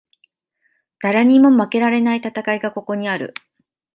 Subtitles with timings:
[0.99, 3.35] 誰にも負けられない戦いがここにある